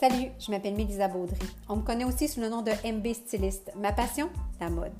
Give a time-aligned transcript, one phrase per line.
[0.00, 1.44] Salut, je m'appelle Mélisa Baudry.
[1.68, 3.72] On me connaît aussi sous le nom de MB Styliste.
[3.74, 4.30] Ma passion,
[4.60, 4.92] la mode.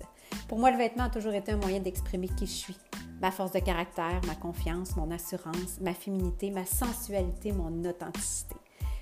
[0.49, 2.77] Pour moi, le vêtement a toujours été un moyen d'exprimer qui je suis.
[3.23, 8.57] Ma force de caractère, ma confiance, mon assurance, ma féminité, ma sensualité, mon authenticité.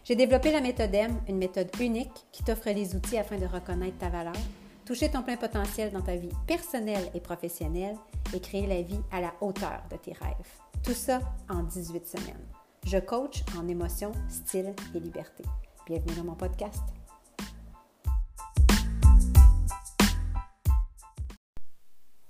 [0.04, 3.96] J'ai développé la méthode M, une méthode unique qui t'offre les outils afin de reconnaître
[3.96, 4.36] ta valeur,
[4.84, 7.96] toucher ton plein potentiel dans ta vie personnelle et professionnelle
[8.34, 10.60] et créer la vie à la hauteur de tes rêves.
[10.84, 12.46] Tout ça en 18 semaines.
[12.84, 15.42] Je coach en émotion, style et liberté.
[15.86, 16.82] Bienvenue dans mon podcast.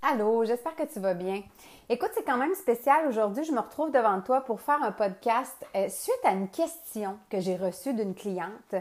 [0.02, 1.42] Allô, j'espère que tu vas bien.
[1.88, 3.44] Écoute, c'est quand même spécial aujourd'hui.
[3.44, 7.40] Je me retrouve devant toi pour faire un podcast euh, suite à une question que
[7.40, 8.74] j'ai reçue d'une cliente.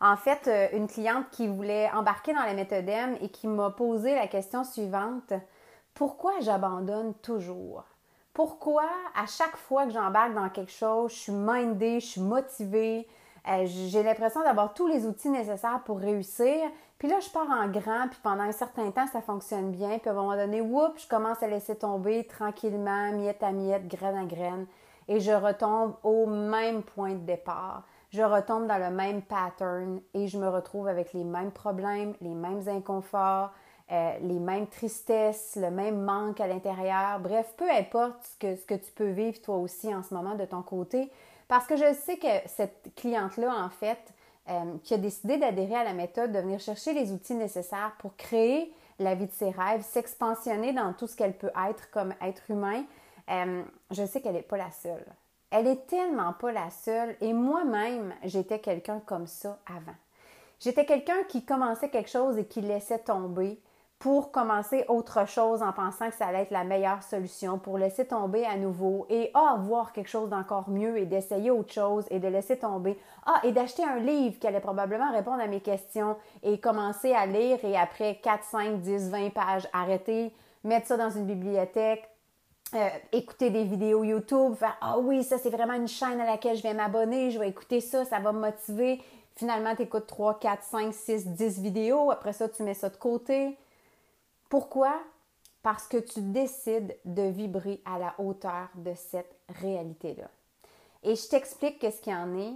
[0.00, 3.70] En fait, euh, une cliente qui voulait embarquer dans la méthode M et qui m'a
[3.70, 5.32] posé la question suivante.
[5.92, 7.82] Pourquoi j'abandonne toujours?
[8.32, 13.08] Pourquoi à chaque fois que j'embarque dans quelque chose, je suis mindée, je suis motivée,
[13.48, 16.56] euh, j'ai l'impression d'avoir tous les outils nécessaires pour réussir.
[16.98, 19.98] Puis là, je pars en grand, puis pendant un certain temps, ça fonctionne bien.
[19.98, 23.88] Puis à un moment donné, whoop, je commence à laisser tomber tranquillement, miette à miette,
[23.88, 24.66] graine à graine.
[25.08, 27.84] Et je retombe au même point de départ.
[28.10, 32.34] Je retombe dans le même pattern et je me retrouve avec les mêmes problèmes, les
[32.34, 33.50] mêmes inconforts,
[33.92, 37.20] euh, les mêmes tristesses, le même manque à l'intérieur.
[37.20, 40.34] Bref, peu importe ce que, ce que tu peux vivre toi aussi en ce moment
[40.34, 41.10] de ton côté,
[41.50, 43.98] parce que je sais que cette cliente-là, en fait,
[44.48, 48.14] euh, qui a décidé d'adhérer à la méthode, de venir chercher les outils nécessaires pour
[48.14, 52.48] créer la vie de ses rêves, s'expansionner dans tout ce qu'elle peut être comme être
[52.52, 52.84] humain,
[53.30, 55.04] euh, je sais qu'elle n'est pas la seule.
[55.50, 59.96] Elle est tellement pas la seule et moi-même, j'étais quelqu'un comme ça avant.
[60.60, 63.60] J'étais quelqu'un qui commençait quelque chose et qui laissait tomber,
[64.00, 68.06] pour commencer autre chose en pensant que ça allait être la meilleure solution, pour laisser
[68.06, 72.18] tomber à nouveau et ah, voir quelque chose d'encore mieux et d'essayer autre chose et
[72.18, 72.98] de laisser tomber.
[73.26, 77.26] Ah, et d'acheter un livre qui allait probablement répondre à mes questions et commencer à
[77.26, 80.32] lire et après 4, 5, 10, 20 pages, arrêter,
[80.64, 82.08] mettre ça dans une bibliothèque,
[82.74, 86.56] euh, écouter des vidéos YouTube, faire Ah oui, ça c'est vraiment une chaîne à laquelle
[86.56, 89.02] je vais m'abonner, je vais écouter ça, ça va me motiver.
[89.36, 92.96] Finalement, tu écoutes 3, 4, 5, 6, 10 vidéos, après ça, tu mets ça de
[92.96, 93.58] côté.
[94.50, 95.00] Pourquoi?
[95.62, 100.28] Parce que tu décides de vibrer à la hauteur de cette réalité-là.
[101.02, 102.54] Et je t'explique qu'est-ce qu'il y en est,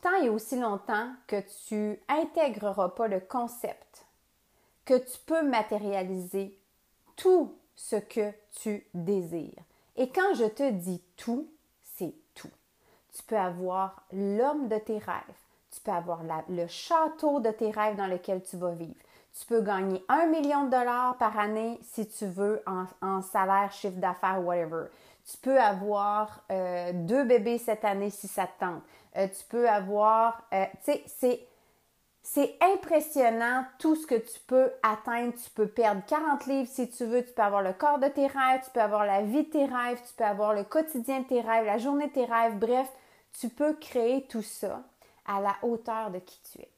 [0.00, 4.06] tant et aussi longtemps que tu intégreras pas le concept
[4.84, 6.58] que tu peux matérialiser
[7.16, 9.62] tout ce que tu désires.
[9.96, 11.48] Et quand je te dis tout,
[11.82, 12.50] c'est tout.
[13.12, 15.40] Tu peux avoir l'homme de tes rêves,
[15.70, 18.94] tu peux avoir le château de tes rêves dans lequel tu vas vivre,
[19.38, 23.98] tu peux gagner un million de dollars par année si tu veux en, salaire, chiffre
[23.98, 24.86] d'affaires, whatever.
[25.28, 28.82] Tu peux avoir euh, deux bébés cette année si ça te tente.
[29.16, 31.48] Euh, tu peux avoir, euh, tu sais, c'est,
[32.22, 35.32] c'est impressionnant tout ce que tu peux atteindre.
[35.34, 37.24] Tu peux perdre 40 livres si tu veux.
[37.24, 38.60] Tu peux avoir le corps de tes rêves.
[38.64, 40.00] Tu peux avoir la vie de tes rêves.
[40.06, 42.56] Tu peux avoir le quotidien de tes rêves, la journée de tes rêves.
[42.58, 42.88] Bref,
[43.40, 44.82] tu peux créer tout ça
[45.26, 46.73] à la hauteur de qui tu es.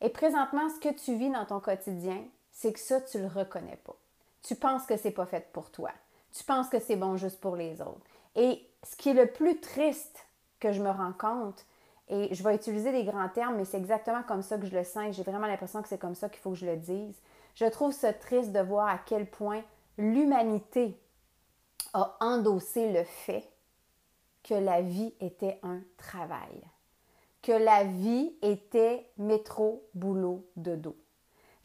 [0.00, 2.22] Et présentement, ce que tu vis dans ton quotidien,
[2.52, 3.96] c'est que ça, tu le reconnais pas.
[4.42, 5.90] Tu penses que c'est pas fait pour toi.
[6.32, 8.06] Tu penses que c'est bon juste pour les autres.
[8.36, 10.26] Et ce qui est le plus triste
[10.60, 11.64] que je me rends compte,
[12.08, 14.84] et je vais utiliser des grands termes, mais c'est exactement comme ça que je le
[14.84, 17.20] sens et j'ai vraiment l'impression que c'est comme ça qu'il faut que je le dise.
[17.54, 19.62] Je trouve ça triste de voir à quel point
[19.98, 20.98] l'humanité
[21.92, 23.46] a endossé le fait
[24.42, 26.62] que la vie était un travail
[27.48, 30.94] que la vie était métro, boulot, dodo.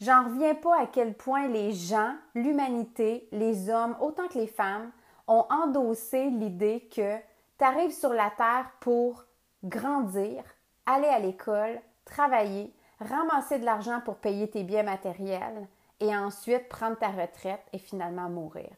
[0.00, 4.90] J'en reviens pas à quel point les gens, l'humanité, les hommes, autant que les femmes,
[5.26, 7.18] ont endossé l'idée que
[7.58, 9.26] tu arrives sur la Terre pour
[9.62, 10.42] grandir,
[10.86, 15.68] aller à l'école, travailler, ramasser de l'argent pour payer tes biens matériels
[16.00, 18.72] et ensuite prendre ta retraite et finalement mourir.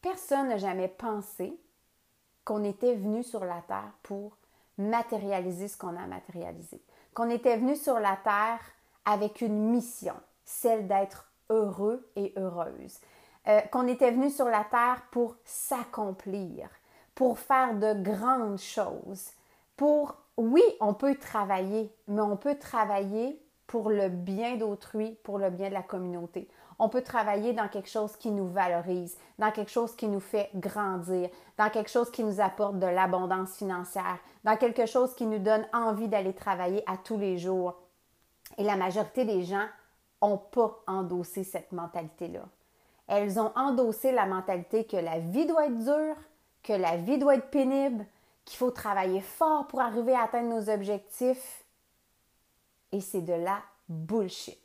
[0.00, 1.60] Personne n'a jamais pensé
[2.42, 4.38] qu'on était venu sur la Terre pour
[4.78, 6.82] matérialiser ce qu'on a matérialisé.
[7.14, 8.60] Qu'on était venu sur la terre
[9.04, 10.14] avec une mission,
[10.44, 12.98] celle d'être heureux et heureuse.
[13.48, 16.68] Euh, qu'on était venu sur la terre pour s'accomplir,
[17.14, 19.30] pour faire de grandes choses,
[19.76, 25.50] pour, oui, on peut travailler, mais on peut travailler pour le bien d'autrui, pour le
[25.50, 26.48] bien de la communauté.
[26.84, 30.50] On peut travailler dans quelque chose qui nous valorise, dans quelque chose qui nous fait
[30.56, 35.38] grandir, dans quelque chose qui nous apporte de l'abondance financière, dans quelque chose qui nous
[35.38, 37.76] donne envie d'aller travailler à tous les jours.
[38.58, 39.64] Et la majorité des gens
[40.22, 42.42] n'ont pas endossé cette mentalité-là.
[43.06, 46.16] Elles ont endossé la mentalité que la vie doit être dure,
[46.64, 48.04] que la vie doit être pénible,
[48.44, 51.64] qu'il faut travailler fort pour arriver à atteindre nos objectifs.
[52.90, 54.58] et c'est de la bullshit.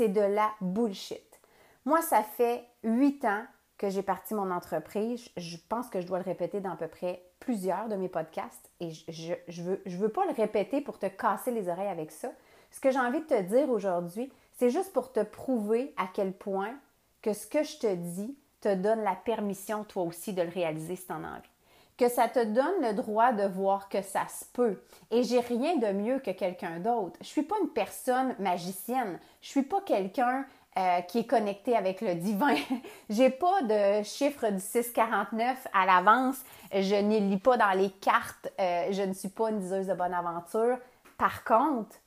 [0.00, 1.38] C'est de la bullshit.
[1.84, 3.44] Moi, ça fait huit ans
[3.76, 5.28] que j'ai parti mon entreprise.
[5.36, 8.70] Je pense que je dois le répéter dans à peu près plusieurs de mes podcasts
[8.80, 12.12] et je ne veux, je veux pas le répéter pour te casser les oreilles avec
[12.12, 12.32] ça.
[12.70, 16.32] Ce que j'ai envie de te dire aujourd'hui, c'est juste pour te prouver à quel
[16.32, 16.72] point
[17.20, 20.96] que ce que je te dis te donne la permission, toi aussi, de le réaliser
[20.96, 21.59] si tu en as envie.
[22.00, 24.82] Que ça te donne le droit de voir que ça se peut.
[25.10, 27.18] Et j'ai rien de mieux que quelqu'un d'autre.
[27.20, 29.18] Je suis pas une personne magicienne.
[29.42, 30.46] Je suis pas quelqu'un
[30.78, 32.54] euh, qui est connecté avec le divin.
[33.10, 36.38] j'ai pas de chiffre du 649 à l'avance.
[36.72, 38.50] Je ne lis pas dans les cartes.
[38.58, 40.78] Euh, je ne suis pas une diseuse de bonne aventure.
[41.18, 41.98] Par contre,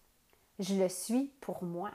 [0.57, 1.91] je le suis pour moi.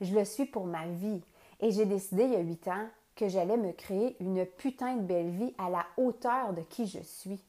[0.00, 1.20] Je le suis pour ma vie.
[1.60, 5.02] Et j'ai décidé il y a huit ans que j'allais me créer une putain de
[5.02, 7.40] belle vie à la hauteur de qui je suis.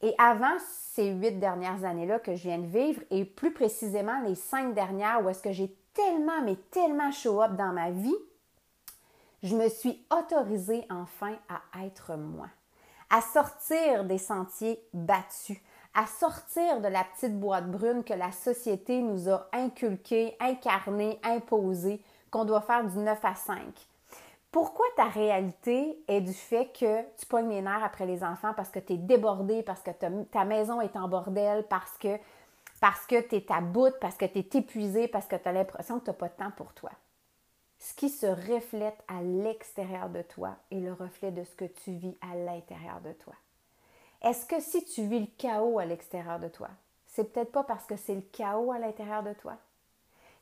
[0.00, 0.56] Et avant
[0.94, 5.24] ces huit dernières années-là que je viens de vivre, et plus précisément les cinq dernières
[5.24, 8.16] où est-ce que j'ai tellement, mais tellement show up dans ma vie,
[9.42, 12.48] je me suis autorisée enfin à être moi,
[13.10, 15.58] à sortir des sentiers battus,
[15.94, 22.02] à sortir de la petite boîte brune que la société nous a inculquée, incarnée, imposée,
[22.30, 23.58] qu'on doit faire du 9 à 5.
[24.52, 28.68] Pourquoi ta réalité est du fait que tu pognes les nerfs après les enfants parce
[28.68, 32.18] que tu es débordé, parce que ta maison est en bordel, parce que,
[32.78, 35.52] parce que tu es à bout, parce que tu es épuisé, parce que tu as
[35.52, 36.90] l'impression que tu n'as pas de temps pour toi?
[37.78, 41.92] Ce qui se reflète à l'extérieur de toi est le reflet de ce que tu
[41.92, 43.34] vis à l'intérieur de toi.
[44.20, 46.68] Est-ce que si tu vis le chaos à l'extérieur de toi,
[47.06, 49.54] c'est peut-être pas parce que c'est le chaos à l'intérieur de toi?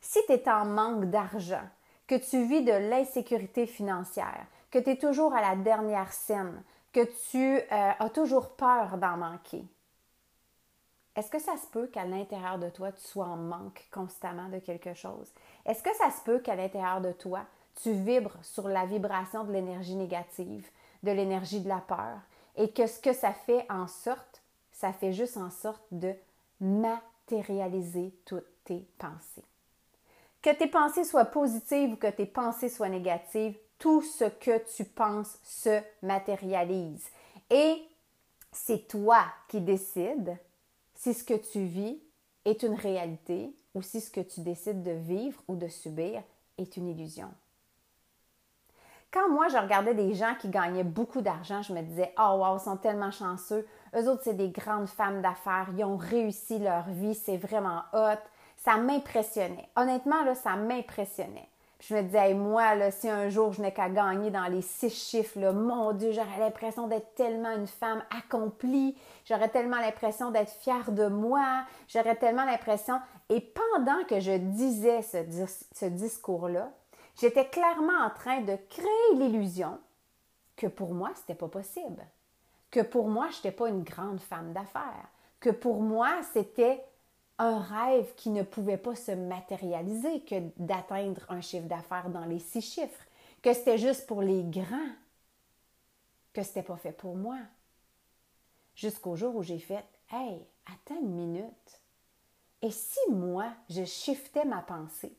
[0.01, 1.63] Si tu es en manque d'argent,
[2.11, 6.61] que tu vis de l'insécurité financière, que tu es toujours à la dernière scène,
[6.91, 9.63] que tu euh, as toujours peur d'en manquer.
[11.15, 14.59] Est-ce que ça se peut qu'à l'intérieur de toi, tu sois en manque constamment de
[14.59, 15.31] quelque chose?
[15.65, 17.45] Est-ce que ça se peut qu'à l'intérieur de toi,
[17.81, 20.69] tu vibres sur la vibration de l'énergie négative,
[21.03, 22.19] de l'énergie de la peur,
[22.57, 24.41] et que ce que ça fait en sorte,
[24.73, 26.13] ça fait juste en sorte de
[26.59, 29.45] matérialiser toutes tes pensées?
[30.41, 34.85] Que tes pensées soient positives ou que tes pensées soient négatives, tout ce que tu
[34.85, 37.05] penses se matérialise.
[37.49, 37.83] Et
[38.51, 40.37] c'est toi qui décides
[40.95, 41.99] si ce que tu vis
[42.45, 46.21] est une réalité ou si ce que tu décides de vivre ou de subir
[46.57, 47.31] est une illusion.
[49.11, 52.57] Quand moi, je regardais des gens qui gagnaient beaucoup d'argent, je me disais, oh wow,
[52.57, 53.67] ils sont tellement chanceux.
[53.93, 55.67] Eux autres, c'est des grandes femmes d'affaires.
[55.77, 57.13] Ils ont réussi leur vie.
[57.13, 58.21] C'est vraiment hot
[58.63, 59.69] ça m'impressionnait.
[59.75, 61.49] Honnêtement, là, ça m'impressionnait.
[61.79, 65.39] je me disais, moi, si un jour je n'ai qu'à gagner dans les six chiffres,
[65.39, 70.91] là, mon Dieu, j'aurais l'impression d'être tellement une femme accomplie, j'aurais tellement l'impression d'être fière
[70.91, 72.99] de moi, j'aurais tellement l'impression.
[73.29, 75.17] Et pendant que je disais ce,
[75.73, 76.71] ce discours-là,
[77.19, 79.79] j'étais clairement en train de créer l'illusion
[80.55, 82.05] que pour moi, c'était pas possible.
[82.69, 85.09] Que pour moi, je n'étais pas une grande femme d'affaires.
[85.39, 86.85] Que pour moi, c'était
[87.37, 92.39] un rêve qui ne pouvait pas se matérialiser que d'atteindre un chiffre d'affaires dans les
[92.39, 93.05] six chiffres,
[93.41, 94.95] que c'était juste pour les grands,
[96.33, 97.37] que c'était pas fait pour moi.
[98.75, 101.81] Jusqu'au jour où j'ai fait Hey, attends une minute.
[102.61, 105.15] Et si moi, je shiftais ma pensée?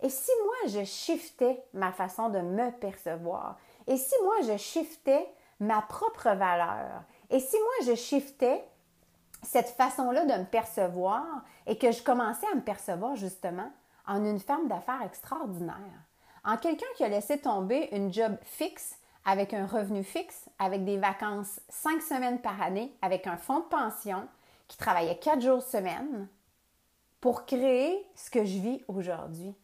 [0.00, 3.58] Et si moi, je shiftais ma façon de me percevoir?
[3.86, 5.28] Et si moi, je shiftais
[5.60, 7.02] ma propre valeur?
[7.30, 8.64] Et si moi, je shiftais
[9.42, 11.24] cette façon-là de me percevoir
[11.66, 13.70] et que je commençais à me percevoir justement
[14.06, 15.74] en une femme d'affaires extraordinaire,
[16.44, 20.96] en quelqu'un qui a laissé tomber une job fixe avec un revenu fixe, avec des
[20.96, 24.26] vacances cinq semaines par année, avec un fonds de pension,
[24.68, 26.28] qui travaillait quatre jours semaine
[27.20, 29.54] pour créer ce que je vis aujourd'hui.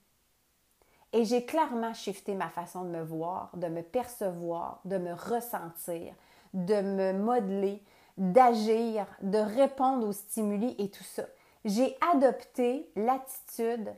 [1.12, 6.12] Et j'ai clairement shifté ma façon de me voir, de me percevoir, de me ressentir,
[6.52, 7.83] de me modeler,
[8.16, 11.25] d'agir, de répondre aux stimuli et tout ça.
[11.64, 13.92] J'ai adopté l'attitude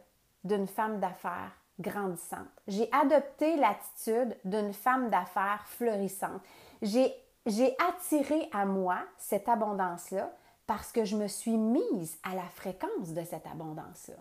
[0.45, 2.49] d'une femme d'affaires grandissante.
[2.67, 6.43] J'ai adopté l'attitude d'une femme d'affaires florissante.
[6.83, 7.13] J'ai,
[7.89, 10.33] attiré à moi cette abondance-là
[10.67, 14.17] parce que je me suis mise à la fréquence de cette abondance-là.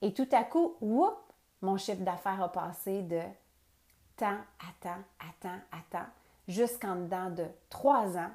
[0.00, 1.18] Et tout à coup, whoop,
[1.60, 3.20] mon chiffre d'affaires a passé de
[4.16, 6.08] temps à temps, à temps, à temps,
[6.48, 8.30] jusqu'en dedans de trois ans,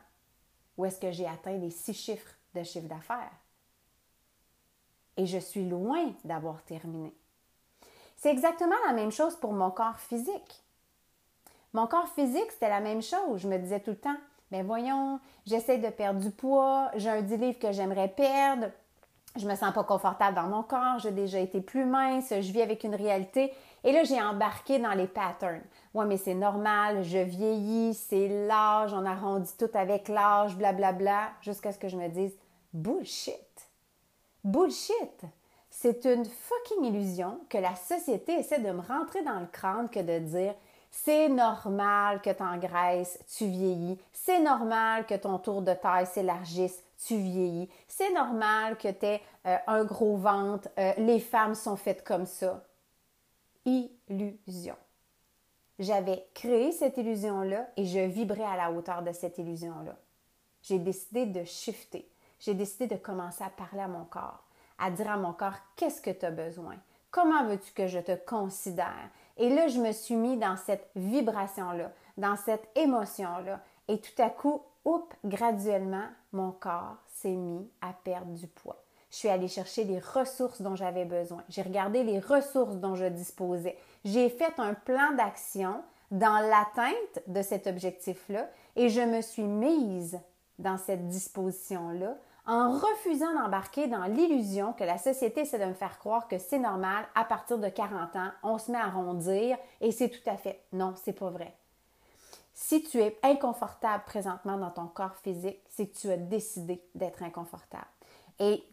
[0.79, 3.33] où est-ce que j'ai atteint les six chiffres de chiffre d'affaires.
[5.17, 7.13] Et je suis loin d'avoir terminé.
[8.15, 10.63] C'est exactement la même chose pour mon corps physique.
[11.73, 13.41] Mon corps physique, c'était la même chose.
[13.41, 14.15] Je me disais tout le temps,
[14.51, 18.67] mais ben voyons, j'essaie de perdre du poids, j'ai un 10 livres que j'aimerais perdre,
[19.35, 22.61] je me sens pas confortable dans mon corps, j'ai déjà été plus mince, je vis
[22.61, 23.53] avec une réalité.
[23.83, 25.61] Et là, j'ai embarqué dans les patterns.
[25.93, 31.71] Ouais, mais c'est normal, je vieillis, c'est l'âge, on arrondit tout avec l'âge, blablabla, jusqu'à
[31.71, 32.37] ce que je me dise
[32.73, 33.69] bullshit.
[34.43, 35.23] Bullshit.
[35.69, 39.99] C'est une fucking illusion que la société essaie de me rentrer dans le crâne que
[39.99, 40.55] de dire
[40.91, 43.99] c'est normal que tu engraisses, tu vieillis.
[44.11, 47.69] C'est normal que ton tour de taille s'élargisse, tu vieillis.
[47.87, 50.67] C'est normal que tu aies euh, un gros ventre.
[50.79, 52.63] Euh, les femmes sont faites comme ça.
[53.65, 54.75] Illusion.
[55.79, 59.95] J'avais créé cette illusion-là et je vibrais à la hauteur de cette illusion-là.
[60.61, 62.05] J'ai décidé de shifter.
[62.39, 64.43] J'ai décidé de commencer à parler à mon corps,
[64.77, 66.75] à dire à mon corps qu'est-ce que tu as besoin?
[67.11, 69.09] Comment veux-tu que je te considère?
[69.37, 73.61] Et là, je me suis mis dans cette vibration-là, dans cette émotion-là.
[73.87, 78.78] Et tout à coup, oups, graduellement, mon corps s'est mis à perdre du poids.
[79.11, 81.43] Je suis allée chercher les ressources dont j'avais besoin.
[81.49, 83.77] J'ai regardé les ressources dont je disposais.
[84.05, 90.19] J'ai fait un plan d'action dans l'atteinte de cet objectif-là et je me suis mise
[90.59, 95.99] dans cette disposition-là en refusant d'embarquer dans l'illusion que la société essaie de me faire
[95.99, 99.91] croire que c'est normal, à partir de 40 ans, on se met à rondir et
[99.91, 100.63] c'est tout à fait.
[100.73, 101.53] Non, c'est pas vrai.
[102.53, 107.21] Si tu es inconfortable présentement dans ton corps physique, c'est que tu as décidé d'être
[107.21, 107.85] inconfortable.
[108.39, 108.63] Et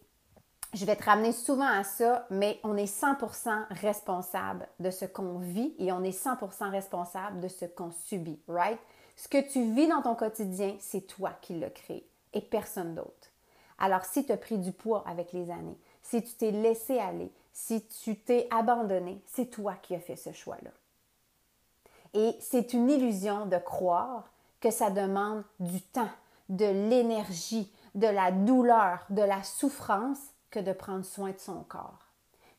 [0.77, 5.39] je vais te ramener souvent à ça, mais on est 100% responsable de ce qu'on
[5.39, 8.79] vit et on est 100% responsable de ce qu'on subit, right?
[9.17, 13.31] Ce que tu vis dans ton quotidien, c'est toi qui l'as créé et personne d'autre.
[13.79, 17.33] Alors, si tu as pris du poids avec les années, si tu t'es laissé aller,
[17.55, 20.71] si tu t'es abandonné, c'est toi qui as fait ce choix-là.
[22.13, 24.31] Et c'est une illusion de croire
[24.61, 26.11] que ça demande du temps,
[26.51, 30.19] de l'énergie, de la douleur, de la souffrance
[30.51, 32.07] que de prendre soin de son corps.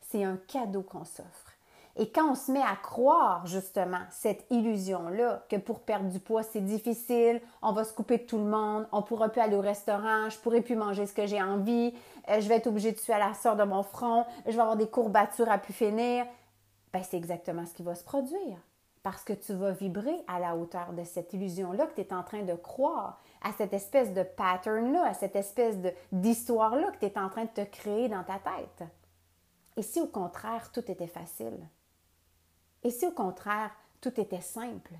[0.00, 1.58] C'est un cadeau qu'on s'offre.
[2.00, 6.44] Et quand on se met à croire justement cette illusion-là, que pour perdre du poids,
[6.44, 9.60] c'est difficile, on va se couper de tout le monde, on pourra plus aller au
[9.60, 11.92] restaurant, je pourrai plus manger ce que j'ai envie,
[12.28, 14.60] euh, je vais être obligée de tuer à la sœur de mon front, je vais
[14.60, 16.24] avoir des courbatures à pu finir,
[16.92, 18.58] ben c'est exactement ce qui va se produire.
[19.02, 22.22] Parce que tu vas vibrer à la hauteur de cette illusion-là que tu es en
[22.22, 25.76] train de croire, à cette espèce de pattern-là, à cette espèce
[26.12, 28.88] d'histoire-là que tu es en train de te créer dans ta tête.
[29.76, 31.58] Et si au contraire, tout était facile?
[32.82, 34.94] Et si au contraire, tout était simple?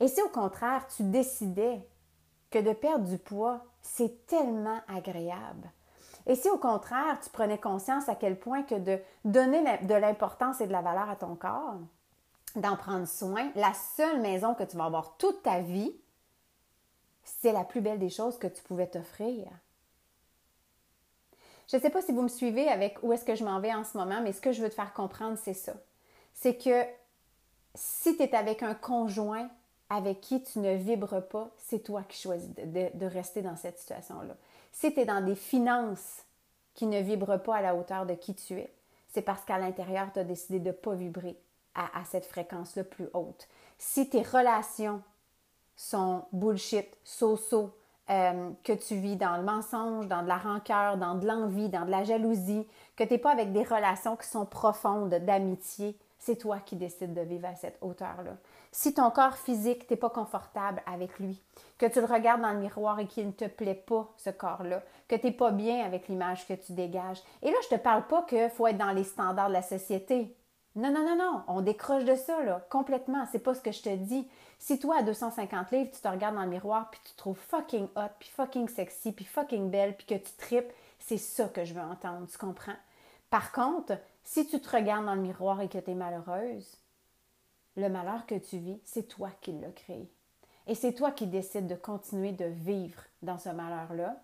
[0.00, 1.86] Et si au contraire, tu décidais
[2.50, 5.70] que de perdre du poids, c'est tellement agréable?
[6.26, 10.60] Et si au contraire, tu prenais conscience à quel point que de donner de l'importance
[10.60, 11.78] et de la valeur à ton corps,
[12.56, 15.94] d'en prendre soin, la seule maison que tu vas avoir toute ta vie,
[17.26, 19.48] c'est la plus belle des choses que tu pouvais t'offrir.
[21.70, 23.74] Je ne sais pas si vous me suivez avec où est-ce que je m'en vais
[23.74, 25.74] en ce moment, mais ce que je veux te faire comprendre, c'est ça.
[26.32, 26.84] C'est que
[27.74, 29.48] si tu es avec un conjoint
[29.90, 34.36] avec qui tu ne vibres pas, c'est toi qui choisis de, rester dans cette situation-là.
[34.72, 36.24] Si tu es dans des finances
[36.74, 38.72] qui ne vibrent pas à la hauteur de qui tu es,
[39.08, 41.36] c'est parce qu'à l'intérieur, tu as décidé de ne pas vibrer
[41.74, 43.48] à, cette fréquence-là plus haute.
[43.78, 45.02] Si tes relations
[45.76, 47.70] sont bullshit, so-so,
[48.08, 51.84] euh, que tu vis dans le mensonge, dans de la rancœur, dans de l'envie, dans
[51.84, 52.66] de la jalousie,
[52.96, 57.14] que tu n'es pas avec des relations qui sont profondes d'amitié, c'est toi qui décides
[57.14, 58.36] de vivre à cette hauteur-là.
[58.72, 61.42] Si ton corps physique, n'est pas confortable avec lui,
[61.78, 64.82] que tu le regardes dans le miroir et qu'il ne te plaît pas, ce corps-là,
[65.08, 67.22] que tu n'es pas bien avec l'image que tu dégages.
[67.42, 69.62] Et là, je ne te parle pas qu'il faut être dans les standards de la
[69.62, 70.36] société.
[70.74, 73.24] Non, non, non, non, on décroche de ça, là, complètement.
[73.32, 74.28] C'est pas ce que je te dis.
[74.58, 77.38] Si toi, à 250 livres, tu te regardes dans le miroir, puis tu te trouves
[77.38, 81.64] fucking hot, puis fucking sexy, puis fucking belle, puis que tu tripes, c'est ça que
[81.64, 82.76] je veux entendre, tu comprends?
[83.30, 86.78] Par contre, si tu te regardes dans le miroir et que tu es malheureuse,
[87.76, 90.10] le malheur que tu vis, c'est toi qui l'as créé.
[90.66, 94.16] Et c'est toi qui décides de continuer de vivre dans ce malheur-là,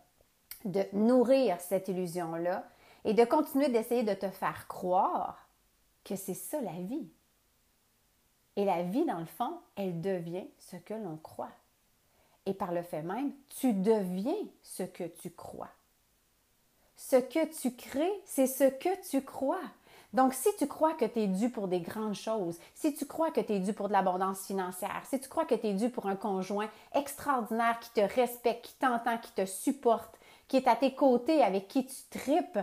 [0.64, 2.64] de nourrir cette illusion-là
[3.04, 5.48] et de continuer d'essayer de te faire croire
[6.04, 7.08] que c'est ça la vie.
[8.56, 11.52] Et la vie, dans le fond, elle devient ce que l'on croit.
[12.44, 15.70] Et par le fait même, tu deviens ce que tu crois.
[16.96, 19.62] Ce que tu crées, c'est ce que tu crois.
[20.12, 23.30] Donc, si tu crois que tu es dû pour des grandes choses, si tu crois
[23.30, 25.88] que tu es dû pour de l'abondance financière, si tu crois que tu es dû
[25.88, 30.18] pour un conjoint extraordinaire qui te respecte, qui t'entend, qui te supporte,
[30.48, 32.58] qui est à tes côtés, avec qui tu tripes,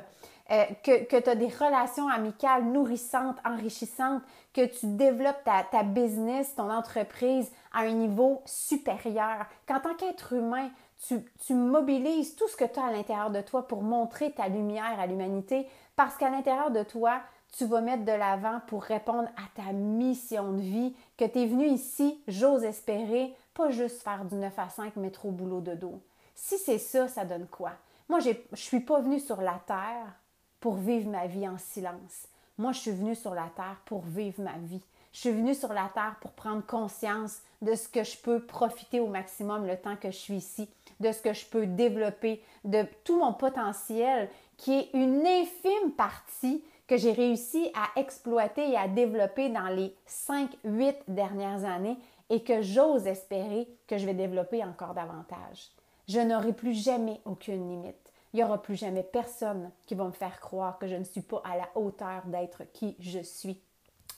[0.52, 5.84] euh, que, que tu as des relations amicales nourrissantes, enrichissantes, que tu développes ta, ta
[5.84, 10.70] business, ton entreprise à un niveau supérieur, qu'en tant qu'être humain,
[11.06, 14.48] tu, tu, mobilises tout ce que tu as à l'intérieur de toi pour montrer ta
[14.48, 19.30] lumière à l'humanité, parce qu'à l'intérieur de toi, tu vas mettre de l'avant pour répondre
[19.38, 24.26] à ta mission de vie, que tu es venu ici, j'ose espérer, pas juste faire
[24.26, 26.02] du 9 à 5, mettre au boulot de dos.
[26.36, 27.72] Si c'est ça, ça donne quoi?
[28.08, 30.16] Moi, je ne suis pas venue sur la terre
[30.60, 32.28] pour vivre ma vie en silence.
[32.58, 34.84] Moi, je suis venue sur la terre pour vivre ma vie.
[35.12, 39.00] Je suis venue sur la terre pour prendre conscience de ce que je peux profiter
[39.00, 42.86] au maximum le temps que je suis ici, de ce que je peux développer, de
[43.04, 48.88] tout mon potentiel qui est une infime partie que j'ai réussi à exploiter et à
[48.88, 51.98] développer dans les 5-8 dernières années
[52.30, 55.70] et que j'ose espérer que je vais développer encore davantage.
[56.08, 58.12] Je n'aurai plus jamais aucune limite.
[58.34, 61.22] Il n'y aura plus jamais personne qui va me faire croire que je ne suis
[61.22, 63.60] pas à la hauteur d'être qui je suis.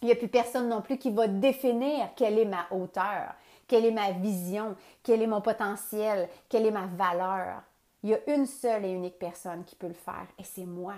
[0.01, 3.33] Il n'y a plus personne non plus qui va définir quelle est ma hauteur,
[3.67, 7.61] quelle est ma vision, quel est mon potentiel, quelle est ma valeur.
[8.03, 10.95] Il y a une seule et unique personne qui peut le faire et c'est moi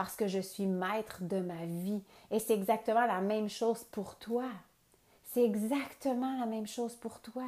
[0.00, 2.02] parce que je suis maître de ma vie.
[2.30, 4.46] Et c'est exactement la même chose pour toi.
[5.24, 7.44] C'est exactement la même chose pour toi.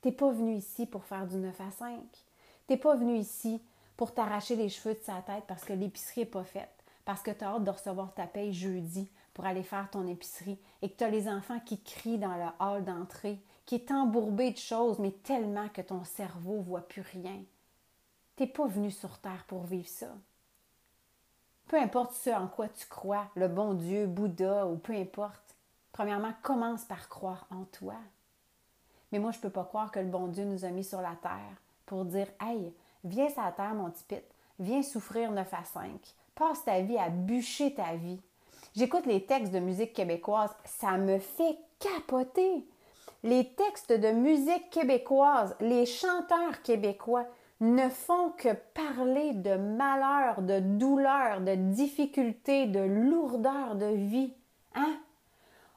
[0.00, 1.98] Tu n'es pas venu ici pour faire du 9 à 5.
[2.12, 3.60] Tu n'es pas venu ici
[3.96, 7.30] pour t'arracher les cheveux de sa tête parce que l'épicerie n'est pas faite, parce que
[7.30, 10.96] tu as hâte de recevoir ta paye jeudi pour aller faire ton épicerie et que
[10.96, 14.98] tu as les enfants qui crient dans le hall d'entrée, qui est embourbé de choses,
[14.98, 17.42] mais tellement que ton cerveau voit plus rien.
[18.36, 20.08] Tu n'es pas venu sur Terre pour vivre ça.
[21.68, 25.56] Peu importe ce en quoi tu crois, le bon Dieu, Bouddha ou peu importe,
[25.92, 27.96] premièrement, commence par croire en toi.
[29.10, 31.00] Mais moi, je ne peux pas croire que le bon Dieu nous a mis sur
[31.00, 32.74] la terre pour dire Hey,
[33.04, 34.22] viens sur la terre, mon petit
[34.58, 35.90] viens souffrir 9 à 5,
[36.34, 38.20] passe ta vie à bûcher ta vie.
[38.74, 42.66] J'écoute les textes de musique québécoise, ça me fait capoter.
[43.22, 47.26] Les textes de musique québécoise, les chanteurs québécois,
[47.60, 54.34] ne font que parler de malheur, de douleur, de difficulté, de lourdeur de vie.
[54.74, 54.98] Hein?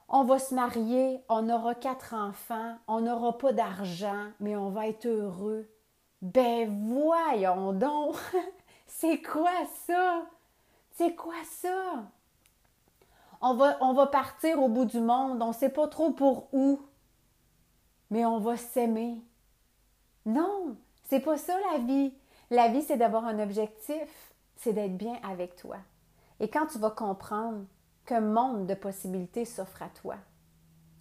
[0.08, 4.88] On va se marier, on aura quatre enfants, on n'aura pas d'argent, mais on va
[4.88, 5.68] être heureux.
[6.20, 8.16] Ben voyons donc!
[8.86, 9.52] C'est quoi
[9.86, 10.26] ça?
[10.92, 12.04] C'est quoi ça?
[13.40, 16.80] On va, partir au bout du monde, on ne sait pas trop pour où,
[18.10, 19.22] mais on va s'aimer.
[20.26, 22.12] Non, c'est pas ça la vie.
[22.50, 25.76] La vie, c'est d'avoir un objectif, c'est d'être bien avec toi.
[26.40, 27.64] Et quand tu vas comprendre
[28.04, 30.16] qu'un monde de possibilités s'offre à toi,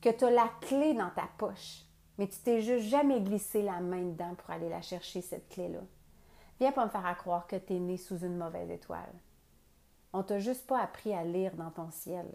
[0.01, 1.86] que tu as la clé dans ta poche,
[2.17, 5.81] mais tu t'es juste jamais glissé la main dedans pour aller la chercher, cette clé-là.
[6.59, 9.13] Viens pas me faire croire que tu es né sous une mauvaise étoile.
[10.13, 12.25] On t'a juste pas appris à lire dans ton ciel.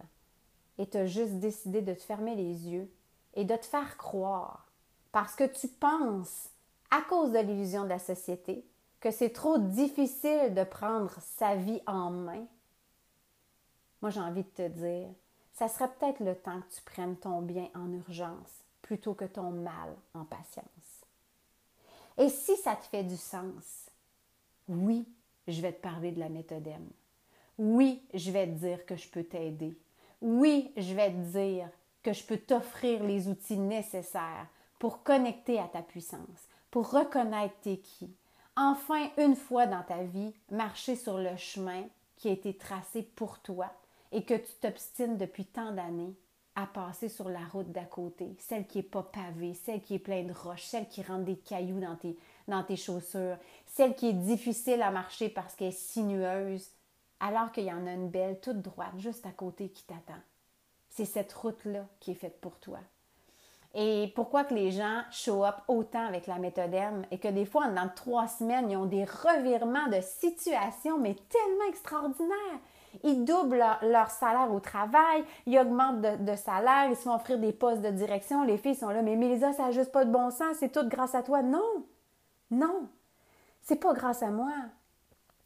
[0.79, 2.93] Et tu as juste décidé de te fermer les yeux
[3.35, 4.71] et de te faire croire,
[5.11, 6.51] parce que tu penses
[6.91, 8.67] à cause de l'illusion de la société,
[9.01, 12.47] que c'est trop difficile de prendre sa vie en main,
[14.01, 15.09] moi j'ai envie de te dire,
[15.55, 19.51] ça serait peut-être le temps que tu prennes ton bien en urgence plutôt que ton
[19.51, 20.67] mal en patience.
[22.19, 23.91] Et si ça te fait du sens,
[24.69, 25.07] oui,
[25.49, 26.89] je vais te parler de la méthode M.
[27.59, 29.77] Oui, je vais te dire que je peux t'aider.
[30.21, 31.69] Oui, je vais te dire
[32.03, 34.47] que je peux t'offrir les outils nécessaires
[34.79, 38.13] pour connecter à ta puissance, pour reconnaître tes qui.
[38.57, 41.85] Enfin, une fois dans ta vie, marcher sur le chemin
[42.17, 43.71] qui a été tracé pour toi
[44.11, 46.15] et que tu t'obstines depuis tant d'années
[46.55, 49.99] à passer sur la route d'à côté, celle qui n'est pas pavée, celle qui est
[49.99, 54.09] pleine de roches, celle qui rentre des cailloux dans tes, dans tes chaussures, celle qui
[54.09, 56.71] est difficile à marcher parce qu'elle est sinueuse,
[57.21, 60.21] alors qu'il y en a une belle toute droite juste à côté qui t'attend.
[60.91, 62.81] C'est cette route-là qui est faite pour toi.
[63.75, 67.47] Et pourquoi que les gens show up autant avec la méthode M et que des
[67.47, 72.61] fois, dans trois semaines, ils ont des revirements de situation, mais tellement extraordinaires.
[73.05, 77.53] Ils doublent leur, salaire au travail, ils augmentent de, salaire, ils se font offrir des
[77.53, 78.45] postes de direction.
[78.45, 80.89] Les filles sont là, mais Mélisa, ça n'a juste pas de bon sens, c'est tout
[80.89, 81.43] grâce à toi.
[81.43, 81.87] Non,
[82.51, 82.89] non,
[83.63, 84.53] c'est pas grâce à moi.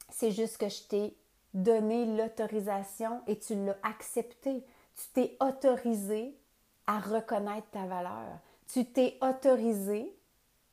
[0.09, 1.17] C'est juste que je t'ai
[1.55, 4.65] donné l'autorisation et tu l'as accepté.
[4.95, 6.37] Tu t'es autorisé
[6.87, 8.39] à reconnaître ta valeur.
[8.69, 10.17] Tu t'es autorisé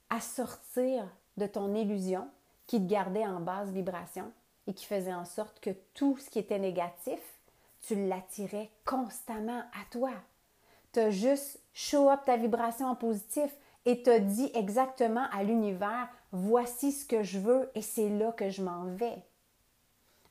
[0.10, 1.08] à sortir
[1.38, 2.28] de ton illusion
[2.68, 4.32] qui te gardait en basse vibration
[4.68, 7.20] et qui faisait en sorte que tout ce qui était négatif,
[7.82, 10.12] tu l'attirais constamment à toi.
[10.94, 13.52] Tu as juste show up ta vibration en positif
[13.86, 18.50] et t'a dit exactement à l'univers, voici ce que je veux et c'est là que
[18.50, 19.22] je m'en vais.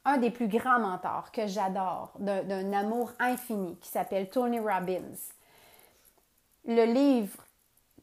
[0.04, 5.16] Un des plus grands mentors que j'adore, d'un amour infini, qui s'appelle Tony Robbins.
[6.64, 7.44] Le livre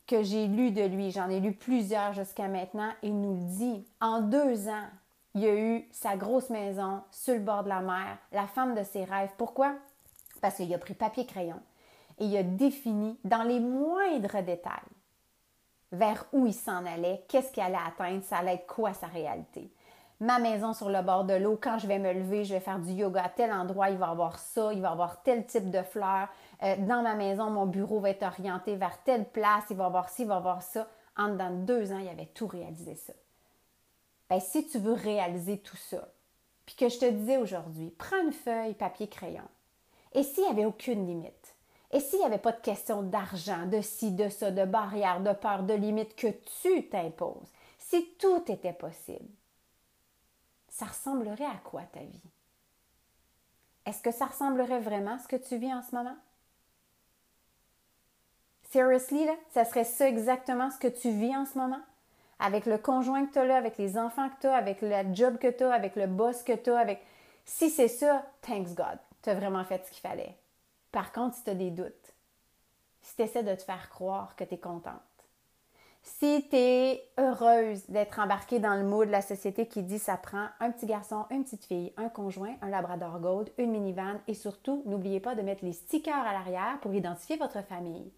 [0.08, 3.86] que j'ai lu de lui, j'en ai lu plusieurs jusqu'à maintenant, il nous le dit.
[4.00, 4.88] En deux ans,
[5.36, 8.84] il a eu sa grosse maison sur le bord de la mer, la femme de
[8.84, 9.32] ses rêves.
[9.38, 9.74] Pourquoi?
[10.42, 11.60] Parce qu'il a pris papier-crayon
[12.18, 14.80] et il a défini dans les moindres détails
[15.92, 19.72] vers où il s'en allait, qu'est-ce qu'il allait atteindre, ça allait être quoi sa réalité.
[20.20, 22.80] Ma maison sur le bord de l'eau, quand je vais me lever, je vais faire
[22.80, 25.46] du yoga à tel endroit, il va y avoir ça, il va y avoir tel
[25.46, 26.28] type de fleurs.
[26.62, 29.88] Euh, dans ma maison, mon bureau va être orienté vers telle place, il va y
[29.88, 30.88] avoir ci, il va y avoir ça.
[31.18, 33.13] En deux ans, il avait tout réalisé ça.
[34.30, 36.08] Ben, si tu veux réaliser tout ça,
[36.65, 39.48] puis que je te disais aujourd'hui, prends une feuille, papier, crayon.
[40.13, 41.56] Et s'il n'y avait aucune limite?
[41.92, 45.34] Et s'il n'y avait pas de question d'argent, de ci, de ça, de barrières, de
[45.34, 46.28] peur, de limites que
[46.62, 49.30] tu t'imposes, si tout était possible,
[50.68, 52.30] ça ressemblerait à quoi ta vie?
[53.88, 56.18] Est-ce que ça ressemblerait vraiment à ce que tu vis en ce moment?
[58.70, 61.82] Seriously, là, ça serait ça exactement ce que tu vis en ce moment?
[62.39, 65.13] Avec le conjoint que tu as là, avec les enfants que tu as, avec le
[65.13, 67.02] job que tu as, avec le boss que tu as, avec...
[67.45, 70.38] Si c'est ça, thanks God, tu as vraiment fait ce qu'il fallait.
[70.91, 72.13] Par contre, si tu as des doutes,
[73.02, 74.93] si tu essaies de te faire croire que tu es contente,
[76.02, 80.17] si tu es heureuse d'être embarquée dans le mot de la société qui dit ça
[80.17, 84.34] prend un petit garçon, une petite fille, un conjoint, un labrador gold, une minivan et
[84.34, 88.12] surtout, n'oubliez pas de mettre les stickers à l'arrière pour identifier votre famille.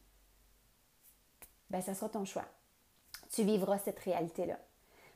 [1.69, 2.45] Ben, ça sera ton choix.
[3.31, 4.59] Tu vivras cette réalité-là.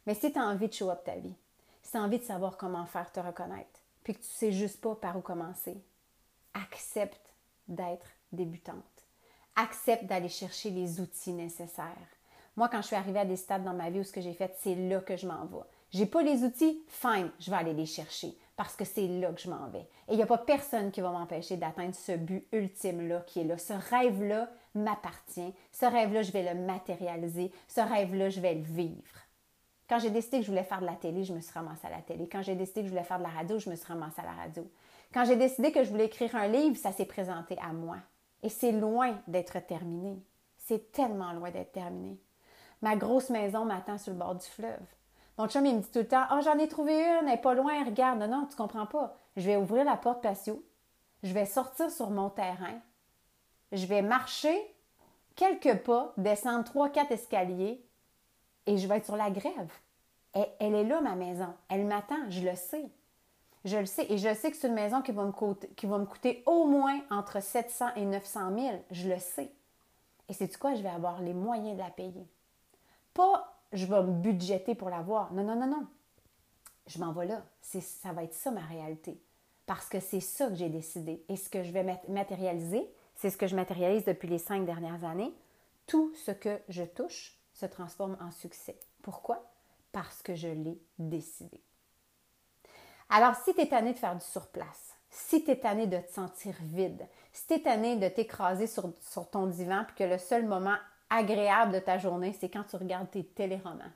[0.06, 1.36] Mais si tu as envie de show up ta vie,
[1.82, 4.82] si tu as envie de savoir comment faire te reconnaître, puis que tu sais juste
[4.82, 5.84] pas par où commencer,
[6.54, 7.34] accepte
[7.68, 8.84] d'être débutante.
[9.56, 11.88] Accepte d'aller chercher les outils nécessaires.
[12.56, 14.34] Moi, quand je suis arrivée à des stades dans ma vie où ce que j'ai
[14.34, 15.66] fait, c'est là que je m'en vais.
[15.92, 19.42] J'ai pas les outils, fine, je vais aller les chercher parce que c'est là que
[19.42, 19.88] je m'en vais.
[20.08, 23.44] Et il n'y a pas personne qui va m'empêcher d'atteindre ce but ultime-là qui est
[23.44, 23.58] là.
[23.58, 25.54] Ce rêve-là m'appartient.
[25.72, 27.52] Ce rêve-là, je vais le matérialiser.
[27.68, 29.26] Ce rêve-là, je vais le vivre.
[29.88, 31.92] Quand j'ai décidé que je voulais faire de la télé, je me suis ramassée à
[31.92, 32.28] la télé.
[32.28, 34.26] Quand j'ai décidé que je voulais faire de la radio, je me suis ramassée à
[34.26, 34.70] la radio.
[35.14, 37.98] Quand j'ai décidé que je voulais écrire un livre, ça s'est présenté à moi.
[38.42, 40.22] Et c'est loin d'être terminé.
[40.58, 42.20] C'est tellement loin d'être terminé.
[42.82, 44.86] Ma grosse maison m'attend sur le bord du fleuve.
[45.38, 47.38] Mon chum, il me dit tout le temps Oh, j'en ai trouvé une, elle n'est
[47.38, 48.20] pas loin, regarde.
[48.20, 49.18] Non, non, tu comprends pas.
[49.36, 50.64] Je vais ouvrir la porte patio,
[51.24, 52.80] je vais sortir sur mon terrain,
[53.76, 54.58] je vais marcher
[55.36, 57.84] quelques pas, descendre trois, quatre escaliers
[58.66, 59.72] et je vais être sur la grève.
[60.34, 61.54] elle est là, ma maison.
[61.70, 62.90] Elle m'attend, je le sais.
[63.64, 64.06] Je le sais.
[64.12, 67.96] Et je sais que c'est une maison qui va, me coûter, au moins entre 700
[67.96, 68.86] et 900 000.
[68.92, 69.52] Je le sais.
[70.30, 70.76] Et c'est quoi?
[70.76, 72.28] Je vais avoir les moyens de la payer?
[73.14, 75.34] Pas je vais me budgéter pour l'avoir.
[75.34, 75.88] Non, non, non, non.
[76.88, 77.44] Je m'en vais là.
[77.62, 79.20] Ça va être ça ma réalité.
[79.66, 81.24] Parce que c'est ça que j'ai décidé.
[81.28, 85.04] Et ce que je vais matérialiser, c'est ce que je matérialise depuis les cinq dernières
[85.04, 85.34] années.
[85.88, 88.78] Tout ce que je touche se transforme en succès.
[89.02, 89.44] Pourquoi?
[89.92, 91.62] Parce que je l'ai décidé.
[93.10, 96.12] Alors, si tu es tanné de faire du surplace, si tu es tanné de te
[96.12, 98.92] sentir vide, si tu es tanné de t'écraser sur,
[99.32, 100.76] ton divan, puis que le seul moment
[101.10, 103.92] agréable de ta journée, c'est quand tu regardes tes téléromans.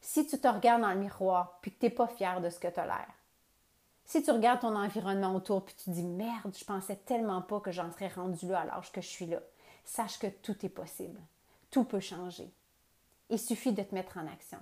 [0.00, 2.60] Si tu te regardes dans le miroir, puis que tu n'es pas fier de ce
[2.60, 3.08] que tu as l'air.
[4.10, 7.70] Si tu regardes ton environnement autour, puis tu dis merde, je pensais tellement pas que
[7.70, 9.38] j'en serais rendu là à l'âge que je suis là.
[9.84, 11.20] Sache que tout est possible.
[11.70, 12.52] Tout peut changer.
[13.28, 14.58] Il suffit de te mettre en action.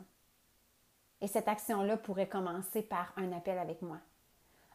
[1.23, 3.97] Et cette action-là pourrait commencer par un appel avec moi.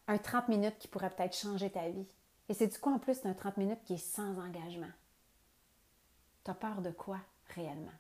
[0.07, 2.07] Un 30 minutes qui pourrait peut-être changer ta vie.
[2.49, 4.91] Et c'est du quoi en plus d'un 30 minutes qui est sans engagement?
[6.43, 7.99] Tu as peur de quoi réellement?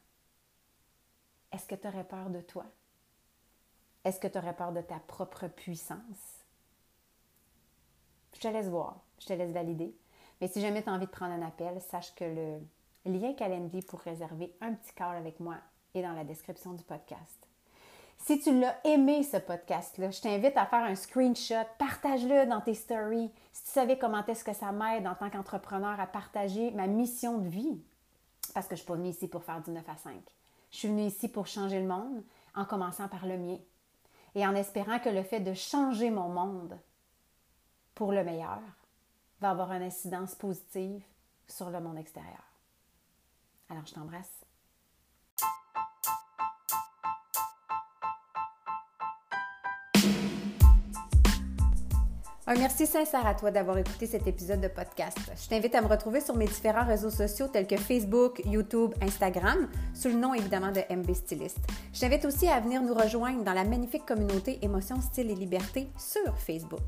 [1.51, 2.65] Est-ce que tu aurais peur de toi?
[4.03, 6.32] Est-ce que tu aurais peur de ta propre puissance?
[8.43, 9.95] Je te laisse voir, je te laisse valider.
[10.41, 12.59] Mais si jamais tu as envie de prendre un appel, sache que le
[13.05, 15.55] lien Calendly pour réserver un petit call avec moi
[15.95, 17.47] est dans la description du podcast.
[18.17, 22.73] Si tu l'as aimé, ce podcast-là, je t'invite à faire un screenshot, partage-le dans tes
[22.73, 23.31] stories.
[23.53, 27.37] Si tu savais comment est-ce que ça m'aide en tant qu'entrepreneur à partager ma mission
[27.37, 27.81] de vie,
[28.53, 30.15] parce que je ne suis pas venue ici pour faire du 9 à 5.
[30.69, 32.21] Je suis venue ici pour changer le monde
[32.55, 33.59] en commençant par le mien
[34.35, 36.77] et en espérant que le fait de changer mon monde
[37.95, 38.59] pour le meilleur
[39.41, 41.03] va avoir une incidence positive
[41.47, 42.43] sur le monde extérieur.
[43.69, 44.43] Alors, je t'embrasse.
[52.45, 55.17] Un merci sincère à toi d'avoir écouté cet épisode de podcast.
[55.41, 59.69] Je t'invite à me retrouver sur mes différents réseaux sociaux tels que Facebook, YouTube, Instagram,
[59.93, 61.59] sous le nom évidemment de MB Stylist.
[61.93, 65.87] Je t'invite aussi à venir nous rejoindre dans la magnifique communauté Émotion, Style et Liberté
[65.97, 66.81] sur Facebook.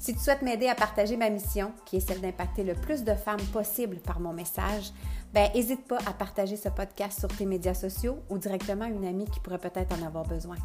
[0.00, 3.12] Si tu souhaites m'aider à partager ma mission, qui est celle d'impacter le plus de
[3.14, 4.92] femmes possible par mon message,
[5.34, 9.04] ben n'hésite pas à partager ce podcast sur tes médias sociaux ou directement à une
[9.04, 10.56] amie qui pourrait peut-être en avoir besoin.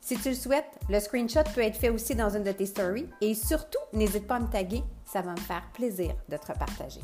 [0.00, 3.08] Si tu le souhaites, le screenshot peut être fait aussi dans une de tes stories
[3.20, 7.00] et surtout, n'hésite pas à me taguer, ça va me faire plaisir de te repartager.